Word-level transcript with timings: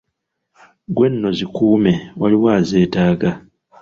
"Gwe 0.95 1.07
nno 1.11 1.29
zikuume, 1.37 1.93
waliwo 2.19 2.47
azeetaaga." 2.57 3.31